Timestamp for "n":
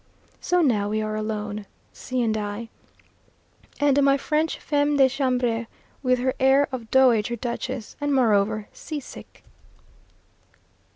2.23-2.29